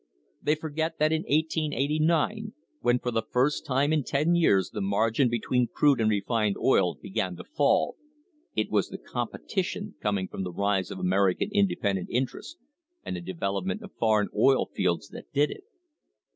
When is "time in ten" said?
3.67-4.33